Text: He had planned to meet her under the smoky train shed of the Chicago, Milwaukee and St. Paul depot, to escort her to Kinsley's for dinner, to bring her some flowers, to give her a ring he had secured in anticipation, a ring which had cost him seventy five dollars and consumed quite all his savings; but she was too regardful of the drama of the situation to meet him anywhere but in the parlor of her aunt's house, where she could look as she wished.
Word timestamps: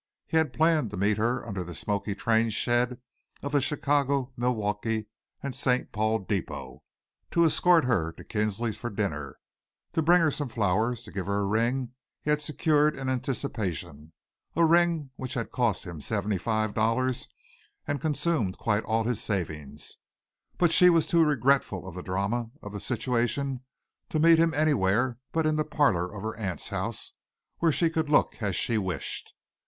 He 0.25 0.35
had 0.35 0.51
planned 0.51 0.89
to 0.89 0.97
meet 0.97 1.17
her 1.17 1.45
under 1.45 1.63
the 1.63 1.75
smoky 1.75 2.15
train 2.15 2.49
shed 2.49 2.97
of 3.43 3.51
the 3.51 3.61
Chicago, 3.61 4.33
Milwaukee 4.35 5.05
and 5.43 5.55
St. 5.55 5.91
Paul 5.91 6.17
depot, 6.25 6.81
to 7.29 7.45
escort 7.45 7.83
her 7.85 8.11
to 8.13 8.23
Kinsley's 8.23 8.77
for 8.77 8.89
dinner, 8.89 9.37
to 9.93 10.01
bring 10.01 10.19
her 10.23 10.31
some 10.31 10.49
flowers, 10.49 11.03
to 11.03 11.11
give 11.11 11.27
her 11.27 11.41
a 11.41 11.45
ring 11.45 11.91
he 12.23 12.31
had 12.31 12.41
secured 12.41 12.97
in 12.97 13.09
anticipation, 13.09 14.11
a 14.55 14.65
ring 14.65 15.11
which 15.17 15.35
had 15.35 15.51
cost 15.51 15.83
him 15.83 16.01
seventy 16.01 16.39
five 16.39 16.73
dollars 16.73 17.27
and 17.85 18.01
consumed 18.01 18.57
quite 18.57 18.83
all 18.83 19.03
his 19.03 19.21
savings; 19.21 19.97
but 20.57 20.71
she 20.71 20.89
was 20.89 21.05
too 21.05 21.23
regardful 21.23 21.87
of 21.87 21.93
the 21.93 22.01
drama 22.01 22.49
of 22.63 22.71
the 22.73 22.79
situation 22.79 23.61
to 24.09 24.19
meet 24.19 24.39
him 24.39 24.51
anywhere 24.55 25.19
but 25.31 25.45
in 25.45 25.57
the 25.57 25.63
parlor 25.63 26.11
of 26.11 26.23
her 26.23 26.35
aunt's 26.37 26.69
house, 26.69 27.11
where 27.59 27.71
she 27.71 27.87
could 27.87 28.09
look 28.09 28.41
as 28.41 28.55
she 28.55 28.79
wished. 28.79 29.35